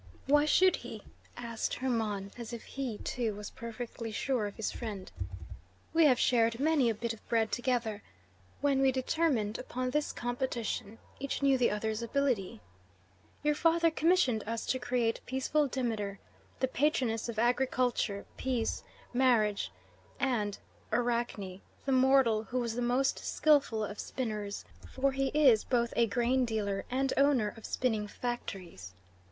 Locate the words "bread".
7.29-7.51